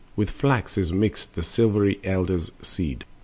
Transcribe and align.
With 0.15 0.31
flax 0.31 0.79
is 0.79 0.91
mixed 0.91 1.35
the 1.35 1.43
silvery 1.43 1.99
elder's 2.03 2.51
seed. 2.63 3.05